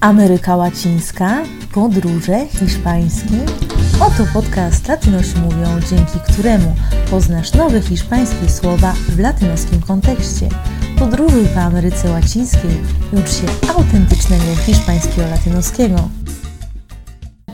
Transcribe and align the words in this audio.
Ameryka 0.00 0.56
Łacińska, 0.56 1.42
podróże 1.74 2.46
hiszpańskie. 2.46 3.36
Oto 4.00 4.24
podcast 4.32 4.88
Latynosi 4.88 5.38
mówią, 5.38 5.80
dzięki 5.90 6.32
któremu 6.32 6.74
poznasz 7.10 7.54
nowe 7.54 7.80
hiszpańskie 7.80 8.48
słowa 8.48 8.92
w 9.08 9.18
latynoskim 9.18 9.82
kontekście. 9.82 10.48
Podróżuj 10.98 11.44
po 11.54 11.60
Ameryce 11.60 12.10
Łacińskiej 12.10 12.70
i 13.12 13.16
ucz 13.16 13.30
się 13.30 13.46
autentycznego 13.76 14.56
hiszpańskiego 14.66 15.22
latynoskiego. 15.30 15.96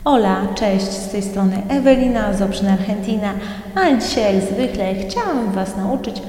Hola, 0.03 0.47
cześć, 0.55 0.91
z 0.91 1.09
tej 1.09 1.21
strony 1.21 1.61
Ewelina 1.69 2.33
z 2.33 2.41
Obszyn 2.41 2.67
Argentina, 2.67 3.33
a 3.75 3.95
dzisiaj 3.95 4.41
zwykle 4.41 4.95
chciałam 4.95 5.51
Was 5.51 5.77
nauczyć 5.77 6.21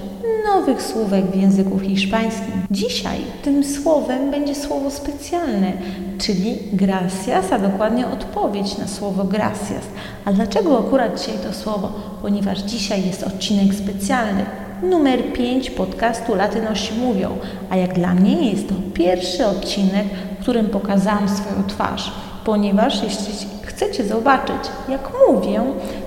nowych 0.46 0.82
słówek 0.82 1.26
w 1.26 1.34
języku 1.34 1.78
hiszpańskim. 1.78 2.66
Dzisiaj 2.70 3.18
tym 3.42 3.64
słowem 3.64 4.30
będzie 4.30 4.54
słowo 4.54 4.90
specjalne, 4.90 5.72
czyli 6.18 6.58
gracias, 6.72 7.52
a 7.52 7.58
dokładnie 7.58 8.06
odpowiedź 8.06 8.78
na 8.78 8.88
słowo 8.88 9.24
gracias. 9.24 9.84
A 10.24 10.32
dlaczego 10.32 10.78
akurat 10.78 11.20
dzisiaj 11.20 11.38
to 11.38 11.52
słowo? 11.52 11.92
Ponieważ 12.22 12.58
dzisiaj 12.58 13.06
jest 13.06 13.22
odcinek 13.22 13.74
specjalny, 13.74 14.44
numer 14.82 15.32
5 15.32 15.70
podcastu 15.70 16.34
Latynosi 16.34 16.94
Mówią, 16.94 17.36
a 17.70 17.76
jak 17.76 17.94
dla 17.94 18.14
mnie 18.14 18.50
jest 18.50 18.68
to 18.68 18.74
pierwszy 18.94 19.46
odcinek, 19.46 20.04
w 20.38 20.42
którym 20.42 20.66
pokazałam 20.66 21.28
swoją 21.28 21.64
twarz, 21.66 22.12
ponieważ 22.44 23.02
jeśli 23.02 23.48
chcecie 23.62 24.04
zobaczyć, 24.04 24.70
jak 24.88 25.10
mówię, 25.28 25.60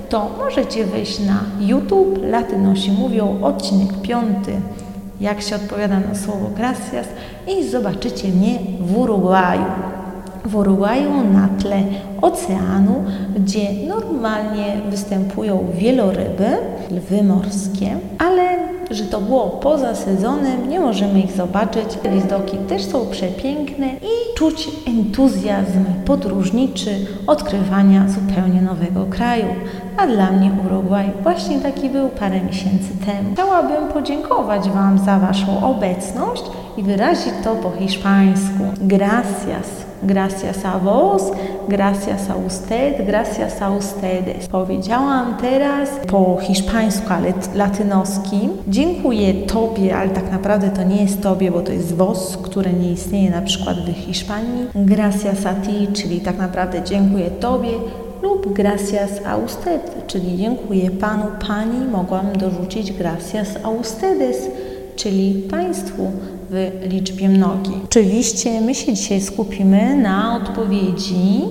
to 0.09 0.29
możecie 0.37 0.85
wejść 0.85 1.19
na 1.19 1.43
YouTube. 1.59 2.19
Latynosi 2.23 2.91
mówią, 2.91 3.37
odcinek 3.41 4.01
piąty, 4.01 4.51
jak 5.21 5.41
się 5.41 5.55
odpowiada 5.55 5.99
na 5.99 6.15
słowo 6.15 6.49
gracias 6.55 7.07
i 7.47 7.69
zobaczycie 7.69 8.27
mnie 8.27 8.59
w 8.79 8.97
Urugwaju. 8.97 9.65
W 10.45 10.55
Urugwaju 10.55 11.11
na 11.33 11.49
tle 11.59 11.83
oceanu, 12.21 13.03
gdzie 13.35 13.73
normalnie 13.87 14.81
występują 14.89 15.65
wieloryby, 15.73 16.49
lwy 16.91 17.23
morskie, 17.23 17.97
ale 18.19 18.69
że 18.91 19.03
to 19.03 19.21
było 19.21 19.49
poza 19.49 19.95
sezonem, 19.95 20.69
nie 20.69 20.79
możemy 20.79 21.19
ich 21.19 21.31
zobaczyć. 21.31 21.85
Widoki 22.13 22.57
też 22.57 22.83
są 22.83 23.05
przepiękne 23.05 23.87
i 23.87 24.35
czuć 24.37 24.69
entuzjazm 24.87 25.85
podróżniczy 26.05 26.91
odkrywania 27.27 28.05
zupełnie 28.07 28.61
nowego 28.61 29.05
kraju. 29.05 29.45
A 29.97 30.07
dla 30.07 30.31
mnie 30.31 30.51
Urugwaj 30.65 31.11
właśnie 31.23 31.59
taki 31.59 31.89
był 31.89 32.09
parę 32.09 32.41
miesięcy 32.41 32.89
temu. 33.05 33.33
Chciałabym 33.33 33.87
podziękować 33.87 34.69
Wam 34.69 34.99
za 34.99 35.19
Waszą 35.19 35.65
obecność 35.65 36.43
i 36.77 36.83
wyrazić 36.83 37.33
to 37.43 37.55
po 37.55 37.71
hiszpańsku. 37.71 38.63
Gracias 38.81 39.88
Gracias 40.03 40.65
a 40.65 40.77
vos, 40.77 41.31
gracias 41.67 42.29
a 42.29 42.35
usted, 42.35 43.05
gracias 43.05 43.61
a 43.61 43.69
ustedes. 43.69 44.47
Powiedziałam 44.47 45.37
teraz 45.41 45.89
po 46.07 46.37
hiszpańsku, 46.41 47.05
ale 47.09 47.33
latynoskim. 47.55 48.49
Dziękuję 48.67 49.33
Tobie, 49.33 49.97
ale 49.97 50.09
tak 50.09 50.31
naprawdę 50.31 50.69
to 50.69 50.83
nie 50.83 51.01
jest 51.01 51.21
Tobie, 51.21 51.51
bo 51.51 51.61
to 51.61 51.71
jest 51.71 51.95
vos, 51.95 52.37
które 52.37 52.73
nie 52.73 52.91
istnieje 52.91 53.31
na 53.31 53.41
przykład 53.41 53.77
w 53.77 53.93
Hiszpanii. 53.93 54.67
Gracias 54.75 55.45
a 55.45 55.53
ti, 55.53 55.87
czyli 55.93 56.21
tak 56.21 56.37
naprawdę 56.37 56.81
dziękuję 56.83 57.31
Tobie 57.31 57.71
lub 58.21 58.53
gracias 58.53 59.09
a 59.25 59.37
usted, 59.37 60.07
czyli 60.07 60.37
dziękuję 60.37 60.91
Panu, 60.91 61.25
Pani. 61.47 61.85
Mogłam 61.91 62.37
dorzucić 62.37 62.91
gracias 62.91 63.47
a 63.63 63.69
ustedes, 63.69 64.49
czyli 64.95 65.33
Państwu 65.51 66.11
w 66.49 66.71
liczbie 66.89 67.29
mnogiej. 67.29 67.75
Oczywiście 67.85 68.61
my 68.61 68.75
się 68.75 68.93
dzisiaj 68.93 69.21
skupimy 69.21 69.95
na 69.95 70.35
odpowiedzi, 70.35 71.41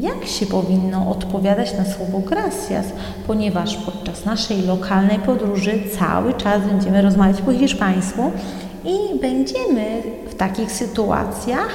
jak 0.00 0.24
się 0.24 0.46
powinno 0.46 1.10
odpowiadać 1.10 1.78
na 1.78 1.84
słowo 1.84 2.18
gracias, 2.18 2.86
ponieważ 3.26 3.76
podczas 3.76 4.24
naszej 4.24 4.62
lokalnej 4.62 5.18
podróży 5.18 5.80
cały 5.98 6.34
czas 6.34 6.62
będziemy 6.62 7.02
rozmawiać 7.02 7.42
po 7.42 7.52
hiszpańsku 7.52 8.32
i 8.84 9.18
będziemy 9.20 10.02
w 10.30 10.34
takich 10.34 10.72
sytuacjach, 10.72 11.68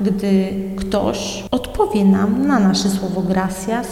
gdy 0.00 0.52
ktoś 0.76 1.44
odpowie 1.50 2.04
nam 2.04 2.46
na 2.46 2.58
nasze 2.58 2.90
słowo 2.90 3.20
gracias 3.20 3.86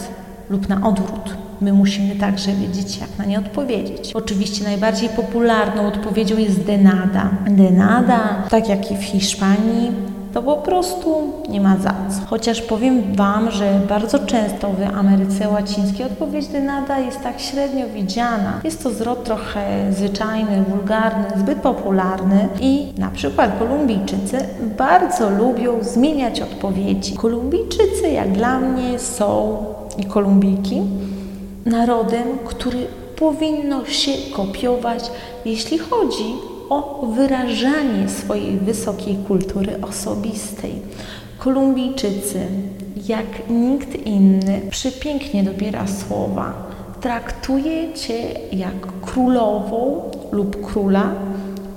lub 0.49 0.69
na 0.69 0.87
odwrót. 0.87 1.46
My 1.61 1.73
musimy 1.73 2.15
także 2.15 2.51
wiedzieć, 2.51 2.97
jak 2.97 3.09
na 3.17 3.25
nie 3.25 3.39
odpowiedzieć. 3.39 4.11
Oczywiście 4.13 4.63
najbardziej 4.63 5.09
popularną 5.09 5.87
odpowiedzią 5.87 6.37
jest 6.37 6.63
denada. 6.63 7.29
Denada, 7.47 8.19
tak 8.49 8.69
jak 8.69 8.91
i 8.91 8.97
w 8.97 9.03
Hiszpanii, 9.03 9.91
to 10.33 10.43
po 10.43 10.57
prostu 10.57 11.33
nie 11.49 11.61
ma 11.61 11.77
za 11.77 11.89
co. 11.89 12.25
Chociaż 12.27 12.61
powiem 12.61 13.15
Wam, 13.15 13.51
że 13.51 13.79
bardzo 13.89 14.19
często 14.19 14.69
w 14.69 14.97
Ameryce 14.97 15.49
Łacińskiej 15.49 16.05
odpowiedź 16.05 16.47
denada 16.47 16.99
jest 16.99 17.23
tak 17.23 17.39
średnio 17.39 17.85
widziana. 17.87 18.61
Jest 18.63 18.83
to 18.83 18.89
zwrot 18.89 19.23
trochę 19.23 19.93
zwyczajny, 19.93 20.63
wulgarny, 20.69 21.25
zbyt 21.41 21.57
popularny 21.57 22.49
i 22.61 22.93
na 22.97 23.09
przykład 23.09 23.59
Kolumbijczycy 23.59 24.37
bardzo 24.77 25.29
lubią 25.29 25.83
zmieniać 25.83 26.41
odpowiedzi. 26.41 27.15
Kolumbijczycy, 27.15 28.09
jak 28.13 28.31
dla 28.31 28.59
mnie, 28.59 28.99
są 28.99 29.57
i 29.97 30.05
Kolumbijki 30.05 30.81
narodem, 31.67 32.37
który 32.45 32.87
powinno 33.15 33.85
się 33.85 34.11
kopiować, 34.35 35.03
jeśli 35.45 35.77
chodzi 35.77 36.33
o 36.69 37.05
wyrażanie 37.15 38.09
swojej 38.09 38.57
wysokiej 38.57 39.17
kultury 39.27 39.81
osobistej. 39.81 40.71
Kolumbijczycy, 41.37 42.47
jak 43.07 43.49
nikt 43.49 44.05
inny, 44.05 44.61
przepięknie 44.69 45.43
dobiera 45.43 45.85
słowa. 45.87 46.53
Traktuje 47.01 47.93
cię 47.93 48.17
jak 48.51 49.01
królową 49.01 50.01
lub 50.31 50.65
króla 50.71 51.11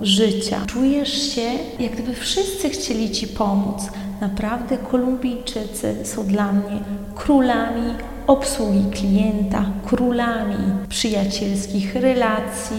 życia. 0.03 0.61
Czujesz 0.67 1.35
się, 1.35 1.43
jak 1.81 1.93
gdyby 1.93 2.15
wszyscy 2.15 2.69
chcieli 2.69 3.11
ci 3.11 3.29
pomóc. 3.29 3.89
Naprawdę 4.21 4.79
Kolumbijczycy 4.79 5.97
są 6.05 6.27
dla 6.27 6.53
mnie 6.53 6.81
królami 7.15 7.95
obsługi 8.31 8.85
klienta, 8.93 9.65
królami 9.87 10.57
przyjacielskich 10.89 11.95
relacji 11.95 12.77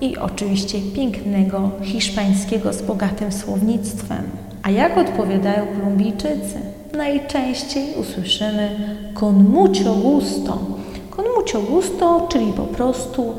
i 0.00 0.16
oczywiście 0.16 0.78
pięknego 0.94 1.70
hiszpańskiego 1.82 2.72
z 2.72 2.82
bogatym 2.82 3.32
słownictwem. 3.32 4.22
A 4.62 4.70
jak 4.70 4.98
odpowiadają 4.98 5.66
Kolumbijczycy? 5.66 6.60
Najczęściej 6.92 7.84
usłyszymy 8.00 8.70
con 9.14 9.44
mucho 9.44 9.94
gusto. 9.94 10.58
Con 11.16 11.24
mucho 11.36 11.62
gusto, 11.62 12.28
czyli 12.30 12.52
po 12.52 12.62
prostu 12.62 13.34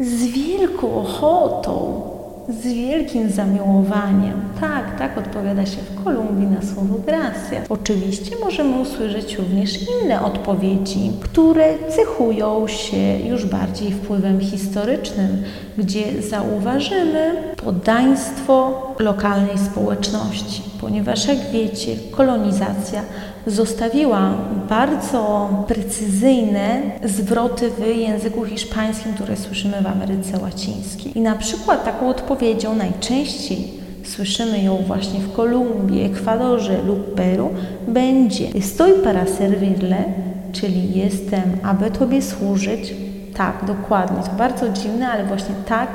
z 0.00 0.24
wielką 0.24 0.94
ochotą, 0.94 2.02
z 2.48 2.62
wielkim 2.62 3.30
zamiłowaniem. 3.30 4.42
Tak, 4.60 4.98
tak 4.98 5.18
odpowiada 5.18 5.66
się 5.66 5.76
w 5.76 6.04
Kolumbii 6.04 6.46
na 6.46 6.62
słowo 6.62 6.94
gracia. 7.06 7.62
Oczywiście 7.68 8.36
możemy 8.44 8.80
usłyszeć 8.80 9.36
również 9.36 9.78
inne 9.82 10.22
odpowiedzi, 10.22 11.12
które 11.20 11.74
cechują 11.88 12.68
się 12.68 13.18
już 13.18 13.46
bardziej 13.46 13.92
wpływem 13.92 14.40
historycznym, 14.40 15.42
gdzie 15.78 16.22
zauważymy 16.22 17.34
poddaństwo 17.64 18.82
lokalnej 18.98 19.58
społeczności, 19.58 20.62
ponieważ 20.80 21.28
jak 21.28 21.38
wiecie, 21.52 21.96
kolonizacja 22.10 23.02
zostawiła 23.46 24.34
bardzo 24.68 25.48
precyzyjne 25.68 26.82
zwroty 27.04 27.70
w 27.70 27.96
języku 27.96 28.44
hiszpańskim, 28.44 29.14
które 29.14 29.36
słyszymy 29.36 29.82
w 29.82 29.86
Ameryce 29.86 30.40
Łacińskiej. 30.42 31.18
I 31.18 31.20
na 31.20 31.34
przykład 31.34 31.84
taką 31.84 32.08
odpowiedzią 32.08 32.74
najczęściej 32.74 33.84
słyszymy 34.04 34.62
ją 34.62 34.76
właśnie 34.76 35.20
w 35.20 35.32
Kolumbii, 35.32 36.04
Ekwadorze 36.04 36.82
lub 36.82 37.14
Peru, 37.14 37.50
będzie 37.88 38.48
estoy 38.54 38.92
para 38.92 39.26
servirle, 39.26 40.04
czyli 40.52 40.98
jestem, 40.98 41.42
aby 41.62 41.90
Tobie 41.90 42.22
służyć. 42.22 42.94
Tak, 43.36 43.64
dokładnie. 43.66 44.22
To 44.22 44.36
bardzo 44.38 44.68
dziwne, 44.68 45.08
ale 45.08 45.24
właśnie 45.24 45.54
tak 45.68 45.88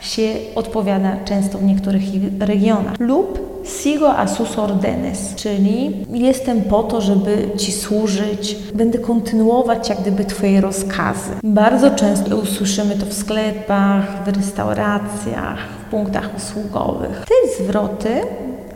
się 0.00 0.22
odpowiada 0.54 1.16
często 1.24 1.58
w 1.58 1.64
niektórych 1.64 2.02
regionach. 2.40 3.00
Lub 3.00 3.51
sigo 3.64 4.16
a 4.16 4.28
sus 4.28 4.58
ordenes, 4.58 5.34
czyli 5.34 6.06
jestem 6.12 6.62
po 6.62 6.82
to, 6.82 7.00
żeby 7.00 7.48
Ci 7.56 7.72
służyć, 7.72 8.56
będę 8.74 8.98
kontynuować 8.98 9.88
jak 9.88 10.00
gdyby 10.00 10.24
Twoje 10.24 10.60
rozkazy. 10.60 11.30
Bardzo 11.42 11.90
często 11.90 12.36
usłyszymy 12.36 12.96
to 12.96 13.06
w 13.06 13.12
sklepach, 13.12 14.24
w 14.24 14.36
restauracjach, 14.36 15.58
w 15.86 15.90
punktach 15.90 16.30
usługowych. 16.36 17.24
Te 17.28 17.64
zwroty 17.64 18.08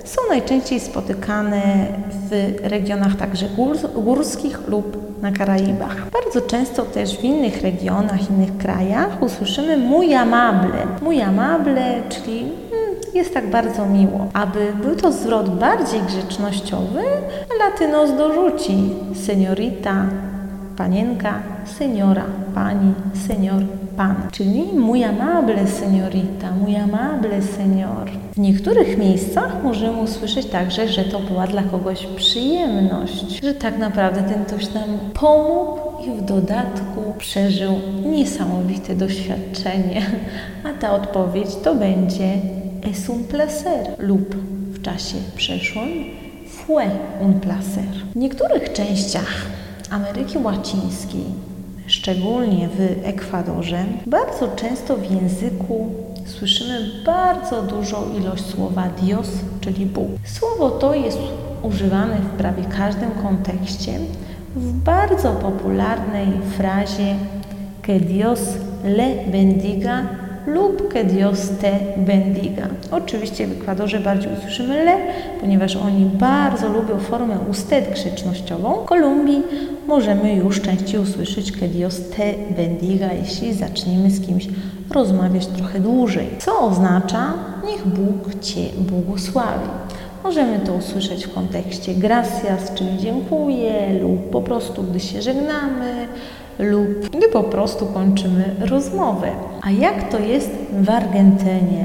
są 0.05 0.21
najczęściej 0.29 0.81
spotykane 0.81 1.87
w 2.31 2.57
regionach 2.63 3.17
także 3.17 3.47
górskich 3.95 4.69
lub 4.69 5.07
na 5.23 5.33
Karaibach. 5.33 6.11
Bardzo 6.11 6.41
często 6.41 6.83
też 6.83 7.19
w 7.19 7.25
innych 7.25 7.63
regionach, 7.63 8.31
innych 8.31 8.57
krajach 8.57 9.23
usłyszymy 9.23 9.77
muy 9.77 10.15
amable. 10.15 10.87
Muy 11.03 11.23
amable, 11.23 12.03
czyli 12.09 12.53
jest 13.17 13.35
tak 13.35 13.51
bardzo 13.51 13.87
miło. 13.87 14.27
Aby 14.33 14.73
był 14.83 14.97
to 14.97 15.13
zwrot 15.13 15.59
bardziej 15.59 16.01
grzecznościowy, 16.01 17.03
latynos 17.59 18.17
dorzuci 18.17 18.91
seniorita, 19.27 20.07
panienka, 20.77 21.35
seniora, 21.79 22.25
pani, 22.55 22.95
senior, 23.29 23.63
pan. 23.97 24.17
Czyli 24.33 24.63
muy 24.79 25.05
amable 25.05 25.67
seniorita, 25.67 26.51
muy 26.51 26.77
amable 26.77 27.43
senior. 27.43 28.11
W 28.33 28.39
niektórych 28.39 28.99
miejscach 28.99 29.63
możemy 29.63 29.99
usłyszeć 29.99 30.47
także, 30.47 30.89
że 30.89 31.05
to 31.05 31.21
była 31.21 31.47
dla 31.47 31.63
kogoś 31.63 32.07
przyjemność, 32.07 33.41
że 33.43 33.55
tak 33.55 33.79
naprawdę 33.79 34.23
ten 34.23 34.45
ktoś 34.45 34.75
nam 34.75 34.99
pomógł 35.15 35.79
i 36.07 36.11
w 36.11 36.25
dodatku 36.25 37.15
przeżył 37.19 37.73
niesamowite 38.05 38.95
doświadczenie. 38.95 40.03
A 40.65 40.81
ta 40.81 40.93
odpowiedź 40.93 41.57
to 41.65 41.75
będzie 41.75 42.29
es 42.83 43.09
un 43.09 43.25
placer 43.25 43.95
lub 43.99 44.35
w 44.73 44.83
czasie 44.83 45.17
przeszłym 45.37 45.89
fue 46.49 46.85
un 47.21 47.41
placer. 47.41 47.85
W 48.13 48.17
niektórych 48.17 48.73
częściach 48.73 49.47
Ameryki 49.91 50.39
Łacińskiej, 50.39 51.25
szczególnie 51.87 52.69
w 52.69 53.07
Ekwadorze, 53.07 53.85
bardzo 54.07 54.49
często 54.57 54.97
w 54.97 55.11
języku 55.11 55.91
słyszymy 56.27 56.91
bardzo 57.07 57.63
dużą 57.63 57.97
ilość 58.21 58.45
słowa 58.45 58.89
Dios, 59.03 59.29
czyli 59.61 59.87
Bóg. 59.87 60.09
Słowo 60.25 60.71
to 60.71 60.95
jest 60.95 61.19
używane 61.63 62.17
w 62.17 62.39
prawie 62.39 62.65
każdym 62.65 63.11
kontekście 63.11 63.99
w 64.57 64.73
bardzo 64.73 65.33
popularnej 65.33 66.27
frazie 66.57 67.15
que 67.83 68.01
Dios 68.01 68.41
le 68.85 69.31
bendiga 69.33 70.26
lub 70.47 70.89
que 70.89 71.05
Dios 71.05 71.49
te 71.61 71.79
bendiga. 71.97 72.69
Oczywiście 72.91 73.47
w 73.47 73.53
Ekwadorze 73.53 74.01
bardziej 74.01 74.33
usłyszymy 74.39 74.85
le, 74.85 74.97
ponieważ 75.41 75.77
oni 75.77 76.05
bardzo 76.05 76.69
lubią 76.69 76.99
formę 76.99 77.39
usted 77.51 77.93
grzecznościową. 77.93 78.75
W 78.75 78.85
Kolumbii 78.85 79.43
możemy 79.87 80.35
już 80.35 80.61
częściej 80.61 81.01
usłyszeć 81.01 81.53
que 81.53 81.69
Dios 81.69 82.01
te 82.17 82.35
bendiga, 82.57 83.13
jeśli 83.13 83.55
zaczniemy 83.55 84.11
z 84.11 84.27
kimś 84.27 84.49
rozmawiać 84.91 85.47
trochę 85.47 85.81
dłużej, 85.81 86.29
co 86.39 86.61
oznacza 86.61 87.35
niech 87.67 87.87
Bóg 87.87 88.41
Cię 88.41 88.61
błogosławi. 88.79 89.69
Możemy 90.25 90.59
to 90.59 90.73
usłyszeć 90.73 91.27
w 91.27 91.35
kontekście 91.35 91.95
gracias, 91.95 92.75
czyli 92.75 92.99
dziękuję, 92.99 93.99
lub 94.03 94.31
po 94.31 94.43
prostu 94.43 94.83
gdy 94.83 95.01
się 95.01 95.23
żegnamy, 95.23 95.96
lub 96.59 97.11
gdy 97.11 97.29
po 97.29 97.43
prostu 97.43 97.87
kończymy 97.87 98.45
rozmowę. 98.61 99.29
A 99.63 99.71
jak 99.71 100.09
to 100.11 100.19
jest 100.19 100.51
w 100.73 100.91
Argentynie? 100.91 101.85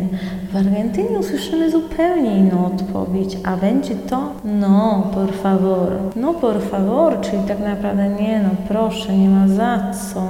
W 0.52 0.56
Argentynie 0.56 1.20
usłyszymy 1.20 1.72
zupełnie 1.72 2.38
inną 2.38 2.66
odpowiedź, 2.66 3.38
a 3.44 3.58
będzie 3.58 3.96
to 3.96 4.32
no, 4.46 5.08
por 5.14 5.34
favor. 5.34 5.92
No, 6.16 6.34
por 6.34 6.62
favor, 6.62 7.22
czyli 7.22 7.38
tak 7.48 7.60
naprawdę 7.60 8.10
nie, 8.10 8.40
no 8.44 8.50
proszę, 8.68 9.18
nie 9.18 9.30
ma 9.30 9.48
za 9.48 9.92
co. 9.92 10.22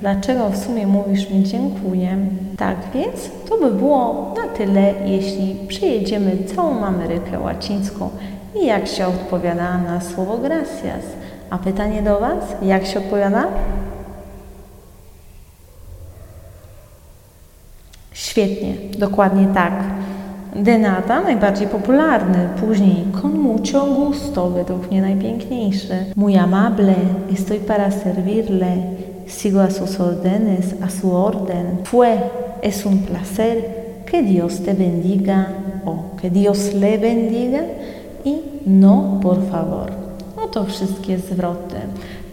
Dlaczego 0.00 0.50
w 0.50 0.56
sumie 0.56 0.86
mówisz 0.86 1.30
mi 1.30 1.44
dziękuję? 1.44 2.16
Tak 2.56 2.76
więc 2.94 3.30
to 3.48 3.58
by 3.58 3.70
było 3.70 4.34
na 4.36 4.52
tyle, 4.56 4.94
jeśli 5.04 5.56
przejedziemy 5.68 6.36
całą 6.56 6.84
Amerykę 6.84 7.40
Łacińską 7.40 8.10
i 8.62 8.66
jak 8.66 8.86
się 8.88 9.06
odpowiada 9.06 9.78
na 9.78 10.00
słowo 10.00 10.38
gracias. 10.38 11.04
A 11.50 11.58
pytanie 11.58 12.02
do 12.02 12.20
Was, 12.20 12.44
jak 12.62 12.86
się 12.86 12.98
odpowiada? 12.98 13.44
Świetnie, 18.12 18.74
dokładnie 18.98 19.48
tak. 19.54 19.72
Denata, 20.54 21.20
najbardziej 21.20 21.68
popularny, 21.68 22.48
później 22.60 23.04
con 23.22 23.38
mucho 23.38 23.86
gusto, 23.86 24.50
według 24.50 24.90
mnie 24.90 25.02
najpiękniejszy. 25.02 25.94
Muy 26.16 26.36
amable, 26.36 26.94
estoy 27.32 27.60
para 27.60 27.90
servirle, 27.90 28.76
sigo 29.26 29.62
a 29.62 29.70
sus 29.70 30.00
órdenes, 30.00 30.74
a 30.82 30.90
su 30.90 31.16
orden. 31.16 31.66
Fue, 31.84 32.18
es 32.62 32.86
un 32.86 32.98
placer, 32.98 33.56
que 34.06 34.22
Dios 34.22 34.60
te 34.60 34.74
bendiga 34.74 35.46
o 35.84 36.16
que 36.22 36.30
Dios 36.30 36.74
le 36.74 36.98
bendiga 36.98 37.60
no, 38.66 39.20
por 39.22 39.50
favor. 39.50 39.92
No 40.36 40.48
to 40.48 40.64
wszystkie 40.64 41.18
zwroty. 41.18 41.76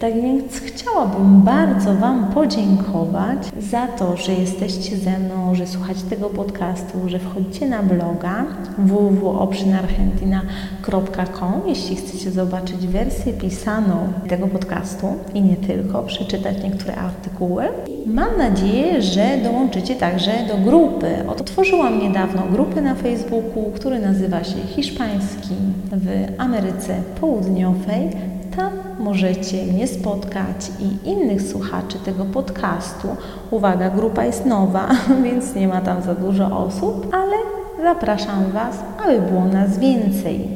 Tak 0.03 0.21
więc 0.21 0.59
chciałabym 0.59 1.41
bardzo 1.41 1.93
Wam 1.93 2.25
podziękować 2.33 3.37
za 3.59 3.87
to, 3.87 4.17
że 4.17 4.33
jesteście 4.33 4.97
ze 4.97 5.19
mną, 5.19 5.55
że 5.55 5.67
słuchacie 5.67 6.01
tego 6.09 6.29
podcastu, 6.29 7.09
że 7.09 7.19
wchodzicie 7.19 7.69
na 7.69 7.83
bloga 7.83 8.45
www.obszynargentina.com, 8.77 11.61
jeśli 11.67 11.95
chcecie 11.95 12.31
zobaczyć 12.31 12.87
wersję 12.87 13.33
pisaną 13.33 14.13
tego 14.27 14.47
podcastu 14.47 15.07
i 15.33 15.41
nie 15.41 15.55
tylko, 15.55 16.03
przeczytać 16.03 16.63
niektóre 16.63 16.95
artykuły. 16.95 17.63
Mam 18.05 18.37
nadzieję, 18.37 19.01
że 19.01 19.37
dołączycie 19.43 19.95
także 19.95 20.31
do 20.47 20.57
grupy. 20.57 21.07
Otworzyłam 21.27 21.99
niedawno 21.99 22.41
grupę 22.51 22.81
na 22.81 22.95
Facebooku, 22.95 23.71
który 23.75 23.99
nazywa 23.99 24.43
się 24.43 24.57
Hiszpański 24.75 25.55
w 25.91 26.07
Ameryce 26.37 26.95
Południowej. 27.21 28.09
Tam 28.55 28.82
możecie 29.03 29.65
mnie 29.65 29.87
spotkać 29.87 30.71
i 30.79 31.09
innych 31.09 31.41
słuchaczy 31.41 31.99
tego 31.99 32.25
podcastu. 32.25 33.07
Uwaga, 33.51 33.89
grupa 33.89 34.25
jest 34.25 34.45
nowa, 34.45 34.89
więc 35.23 35.55
nie 35.55 35.67
ma 35.67 35.81
tam 35.81 36.01
za 36.01 36.15
dużo 36.15 36.57
osób, 36.57 37.07
ale 37.13 37.37
zapraszam 37.83 38.51
Was, 38.51 38.75
aby 39.03 39.21
było 39.21 39.45
nas 39.45 39.77
więcej. 39.77 40.47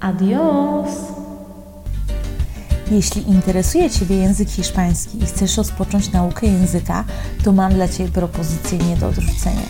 Adios! 0.00 0.90
Jeśli 2.90 3.30
interesuje 3.30 3.90
Ciebie 3.90 4.16
język 4.16 4.48
hiszpański 4.48 5.22
i 5.22 5.26
chcesz 5.26 5.56
rozpocząć 5.56 6.12
naukę 6.12 6.46
języka, 6.46 7.04
to 7.44 7.52
mam 7.52 7.72
dla 7.72 7.88
Ciebie 7.88 8.10
propozycję 8.10 8.78
nie 8.78 8.96
do 8.96 9.08
odrzucenia. 9.08 9.62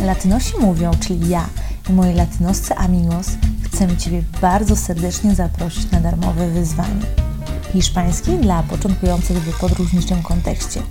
Latynosi 0.00 0.58
mówią, 0.60 0.90
czyli 1.00 1.28
ja 1.28 1.48
i 1.90 1.92
moi 1.92 2.14
latynoscy 2.14 2.74
amigos, 2.74 3.28
chcemy 3.64 3.96
Ciebie 3.96 4.22
bardzo 4.40 4.76
serdecznie 4.76 5.34
zaprosić 5.34 5.90
na 5.90 6.00
darmowe 6.00 6.48
wyzwanie. 6.48 7.27
Hiszpański 7.72 8.30
dla 8.30 8.62
początkujących 8.62 9.36
w 9.36 9.60
podróżniczym 9.60 10.22
kontekście. 10.22 10.82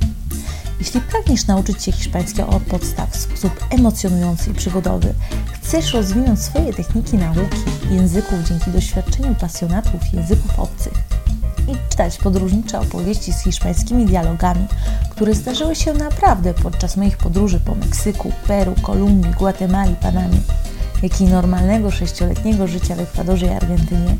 Jeśli 0.80 1.02
pragniesz 1.02 1.48
nauczyć 1.48 1.84
się 1.84 1.92
hiszpańskiego 1.92 2.50
od 2.50 2.64
podstaw 2.64 3.10
w 3.10 3.16
sposób 3.16 3.52
emocjonujący 3.70 4.52
i 4.52 4.54
przygodowy, 4.54 5.14
chcesz 5.54 5.94
rozwinąć 5.94 6.40
swoje 6.42 6.74
techniki 6.74 7.18
nauki 7.18 7.58
języków 7.92 8.40
dzięki 8.48 8.72
doświadczeniu 8.72 9.36
pasjonatów 9.36 10.14
języków 10.14 10.60
obcych 10.60 10.94
i 11.68 11.90
czytać 11.90 12.18
podróżnicze 12.18 12.80
opowieści 12.80 13.34
z 13.34 13.44
hiszpańskimi 13.44 14.06
dialogami, 14.06 14.68
które 15.12 15.34
zdarzyły 15.34 15.76
się 15.76 15.94
naprawdę 15.94 16.54
podczas 16.54 16.98
moich 16.98 17.18
podróży 17.18 17.60
po 17.60 17.76
Meksyku, 17.76 18.32
Peru, 18.48 18.76
Kolumbii, 18.82 19.32
Gwatemali, 19.32 19.96
Panamie, 19.96 20.40
jak 21.04 21.22
i 21.22 21.24
normalnego 21.24 21.92
sześcioletniego 21.92 22.68
życia 22.68 22.96
w 22.96 23.00
Ekwadorze 23.00 23.46
i 23.46 23.50
Argentynie, 23.50 24.18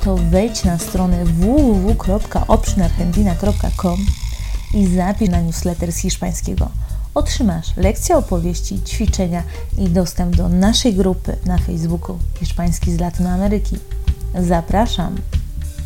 to 0.00 0.16
wejdź 0.16 0.64
na 0.64 0.78
stronę 0.78 1.24
www.optionargentina.com 1.24 4.06
i 4.74 4.86
zapisz 4.86 5.28
na 5.28 5.40
newsletter 5.40 5.92
z 5.92 5.96
hiszpańskiego. 5.96 6.68
Otrzymasz 7.14 7.76
lekcje 7.76 8.16
opowieści, 8.16 8.82
ćwiczenia 8.82 9.42
i 9.78 9.88
dostęp 9.88 10.36
do 10.36 10.48
naszej 10.48 10.94
grupy 10.94 11.36
na 11.46 11.58
Facebooku 11.58 12.18
Hiszpański 12.40 12.92
z 12.92 13.00
Latynoameryki. 13.00 13.76
Zapraszam! 14.40 15.16